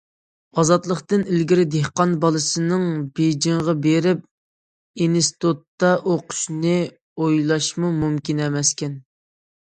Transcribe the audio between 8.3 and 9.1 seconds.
ئەمەسكەن.